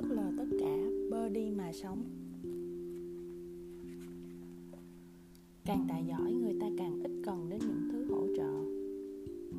[0.00, 0.76] phớt lờ tất cả
[1.10, 2.02] bơ đi mà sống.
[5.64, 8.52] Càng tài giỏi, người ta càng ít cần đến những thứ hỗ trợ.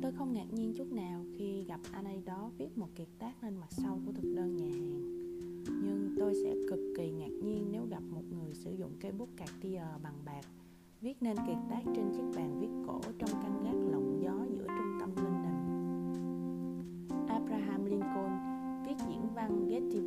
[0.02, 3.44] Tôi không ngạc nhiên chút nào khi gặp anh ấy đó viết một kiệt tác
[3.44, 5.02] lên mặt sau của thực đơn nhà hàng.
[5.84, 9.28] Nhưng tôi sẽ cực kỳ ngạc nhiên nếu gặp một người sử dụng cây bút
[9.36, 9.50] cạc
[10.02, 10.44] bằng bạc,
[11.00, 12.29] viết nên kiệt tác trên chiếc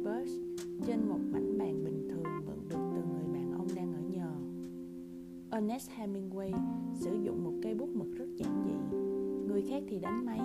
[0.04, 0.32] Bush
[0.86, 4.32] trên một mảnh bàn bình thường mượn được từ người bạn ông đang ở nhờ.
[5.52, 6.52] Ernest Hemingway
[6.96, 8.98] sử dụng một cây bút mực rất giản dị.
[9.48, 10.40] Người khác thì đánh máy,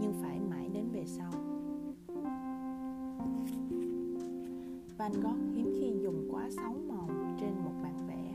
[0.00, 1.32] nhưng phải mãi đến về sau.
[4.98, 7.08] Van Gogh hiếm khi dùng quá sáu màu
[7.40, 8.34] trên một bản vẽ.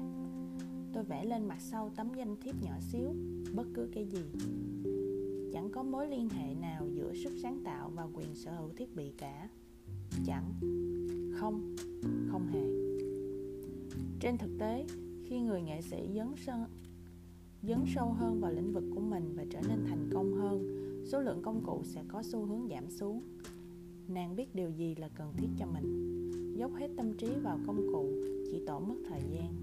[0.94, 3.10] Tôi vẽ lên mặt sau tấm danh thiếp nhỏ xíu,
[3.56, 4.24] bất cứ cái gì.
[5.54, 8.96] Chẳng có mối liên hệ nào giữa sức sáng tạo và quyền sở hữu thiết
[8.96, 9.50] bị cả.
[10.26, 10.54] Chẳng,
[11.36, 11.76] không,
[12.32, 12.64] không hề.
[14.20, 14.86] Trên thực tế,
[15.26, 16.66] khi người nghệ sĩ dấn sân
[17.68, 21.22] dấn sâu hơn vào lĩnh vực của mình và trở nên thành công hơn số
[21.22, 23.22] lượng công cụ sẽ có xu hướng giảm xuống.
[24.08, 26.32] Nàng biết điều gì là cần thiết cho mình.
[26.58, 28.10] Dốc hết tâm trí vào công cụ
[28.52, 29.56] chỉ tổ mất thời gian.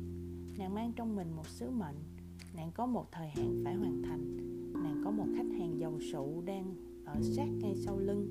[0.59, 1.97] Nàng mang trong mình một sứ mệnh.
[2.57, 4.37] Nàng có một thời hạn phải hoàn thành.
[4.73, 8.29] Nàng có một khách hàng giàu sụ đang ở sát ngay sau lưng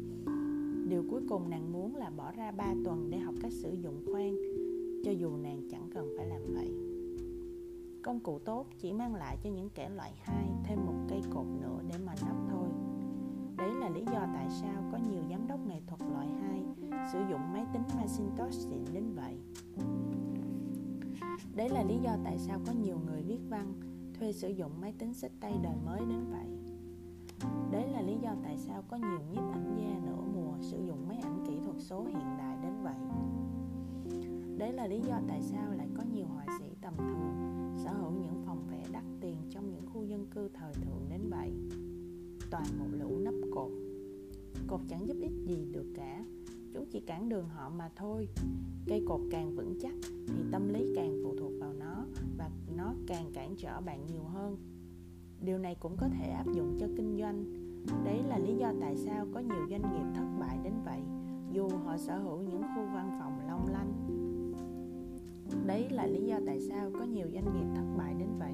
[0.88, 4.04] điều cuối cùng nàng muốn là bỏ ra 3 tuần để học cách sử dụng
[4.12, 4.36] khoan,
[5.04, 6.72] cho dù nàng chẳng cần phải làm vậy.
[8.04, 11.46] Công cụ tốt chỉ mang lại cho những kẻ loại hai thêm một cây cột
[11.62, 12.68] nữa để mà nắp thôi.
[13.58, 16.64] Đấy là lý do tại sao có nhiều giám đốc nghệ thuật loại 2
[17.14, 19.38] sử dụng máy tính Macintosh xịn đến vậy.
[21.56, 23.74] Đấy là lý do tại sao có nhiều người viết văn,
[24.20, 26.46] thuê sử dụng máy tính sách tay đời mới đến vậy.
[27.72, 30.31] Đấy là lý do tại sao có nhiều nhiếp ảnh gia nữa
[30.62, 32.96] sử dụng máy ảnh kỹ thuật số hiện đại đến vậy.
[34.58, 38.12] Đấy là lý do tại sao lại có nhiều họa sĩ tầm thường sở hữu
[38.12, 41.52] những phòng vẽ đắt tiền trong những khu dân cư thời thượng đến vậy.
[42.52, 43.72] Toàn một lũ nắp cột.
[44.68, 46.26] Cột chẳng giúp ích gì được cả.
[46.74, 48.28] Chúng chỉ cản đường họ mà thôi.
[48.88, 49.94] Cây cột càng vững chắc
[50.28, 52.06] thì tâm lý càng phụ thuộc vào nó
[52.38, 54.58] và nó càng cản trở bạn nhiều hơn.
[55.42, 57.46] Điều này cũng có thể áp dụng cho kinh doanh.
[58.04, 60.26] Đấy là lý do tại sao có nhiều doanh nghiệp thất
[61.92, 63.94] họ sở hữu những khu văn phòng long lanh.
[65.66, 68.54] Đấy là lý do tại sao có nhiều doanh nghiệp thất bại đến vậy.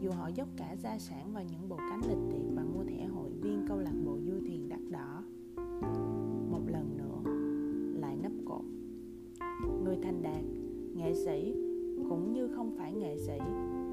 [0.00, 3.06] Dù họ dốc cả gia sản vào những bộ cánh lịch thiệp và mua thẻ
[3.06, 5.22] hội viên câu lạc bộ du thuyền đắt đỏ.
[6.50, 7.30] Một lần nữa,
[8.00, 8.64] lại nấp cột.
[9.84, 10.44] Người thành đạt,
[10.94, 11.52] nghệ sĩ,
[12.08, 13.38] cũng như không phải nghệ sĩ,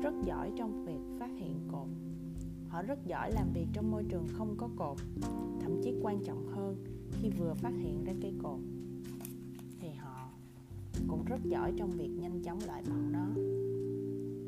[0.01, 1.87] rất giỏi trong việc phát hiện cột.
[2.67, 4.97] Họ rất giỏi làm việc trong môi trường không có cột,
[5.59, 6.75] thậm chí quan trọng hơn,
[7.11, 8.59] khi vừa phát hiện ra cây cột
[11.29, 13.27] rất giỏi trong việc nhanh chóng loại bỏ nó.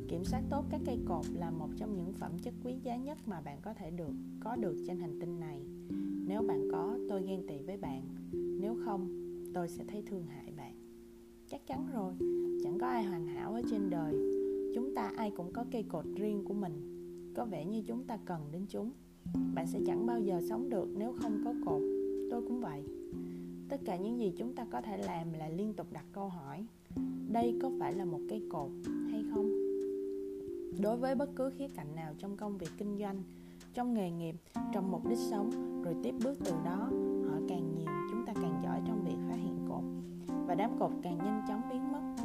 [0.08, 3.18] Kiểm soát tốt các cây cột là một trong những phẩm chất quý giá nhất
[3.26, 5.62] mà bạn có thể được, có được trên hành tinh này.
[6.28, 8.02] Nếu bạn có, tôi ghen tị với bạn.
[8.62, 9.08] Nếu không,
[9.54, 10.74] tôi sẽ thấy thương hại bạn.
[11.48, 12.14] Chắc chắn rồi,
[12.64, 14.14] chẳng có ai hoàn hảo ở trên đời.
[14.76, 16.74] Chúng ta ai cũng có cây cột riêng của mình.
[17.36, 18.92] Có vẻ như chúng ta cần đến chúng.
[19.56, 21.82] Bạn sẽ chẳng bao giờ sống được nếu không có cột.
[22.32, 22.84] Tôi cũng vậy
[23.69, 26.66] tất cả những gì chúng ta có thể làm là liên tục đặt câu hỏi,
[27.31, 28.69] đây có phải là một cây cột
[29.12, 29.52] hay không?
[30.81, 33.24] Đối với bất cứ khía cạnh nào trong công việc kinh doanh,
[33.74, 34.35] trong nghề nghiệp,
[34.74, 36.90] trong mục đích sống, rồi tiếp bước từ đó,
[37.30, 39.84] họ càng nhiều, chúng ta càng giỏi trong việc phát hiện cột.
[40.47, 42.16] Và đám cột càng nhanh chóng biến mất.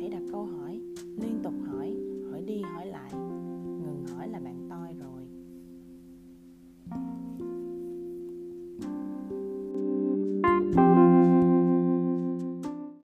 [0.00, 1.96] Hãy đặt câu hỏi, liên tục hỏi
[2.30, 4.61] hỏi đi hỏi lại, ngừng hỏi là bạn